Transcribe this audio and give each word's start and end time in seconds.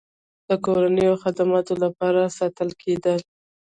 د 0.47 0.49
کورنیو 0.65 1.19
خدماتو 1.23 1.73
لپاره 1.83 2.21
ساتل 2.37 2.69
کېدل. 2.81 3.19